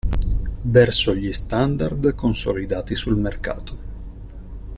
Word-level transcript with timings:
Verso 0.63 1.13
gli 1.13 1.31
standard 1.31 2.15
consolidati 2.15 2.95
sul 2.95 3.17
mercato. 3.17 3.77